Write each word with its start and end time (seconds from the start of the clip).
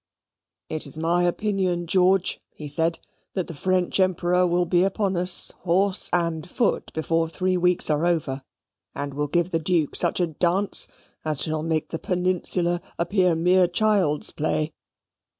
"It 0.67 0.87
is 0.87 0.97
my 0.97 1.25
opinion, 1.25 1.85
George," 1.85 2.39
he 2.55 2.67
said, 2.67 2.97
"that 3.35 3.45
the 3.45 3.53
French 3.53 3.99
Emperor 3.99 4.47
will 4.47 4.65
be 4.65 4.83
upon 4.83 5.15
us, 5.15 5.51
horse 5.59 6.09
and 6.11 6.49
foot, 6.49 6.91
before 6.93 7.29
three 7.29 7.55
weeks 7.55 7.87
are 7.91 8.03
over, 8.03 8.41
and 8.95 9.13
will 9.13 9.27
give 9.27 9.51
the 9.51 9.59
Duke 9.59 9.95
such 9.95 10.19
a 10.19 10.25
dance 10.25 10.87
as 11.23 11.43
shall 11.43 11.61
make 11.61 11.89
the 11.89 11.99
Peninsula 11.99 12.81
appear 12.97 13.35
mere 13.35 13.67
child's 13.67 14.31
play. 14.31 14.73